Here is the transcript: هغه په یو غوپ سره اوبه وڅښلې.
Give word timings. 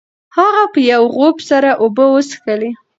هغه 0.37 0.63
په 0.73 0.79
یو 0.91 1.03
غوپ 1.15 1.37
سره 1.49 1.69
اوبه 1.83 2.05
وڅښلې. 2.11 2.71